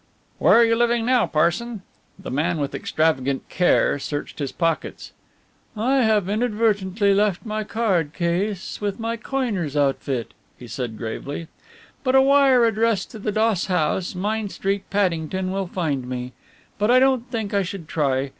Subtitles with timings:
[0.39, 1.83] "Where are you living now, Parson?"
[2.17, 5.11] The man with extravagant care searched his pockets.
[5.77, 11.49] "I have inadvertently left my card case with my coiner's outfit," he said gravely,
[12.03, 16.33] "but a wire addressed to the Doss House, Mine Street, Paddington, will find me
[16.79, 18.29] but I don't think I should try.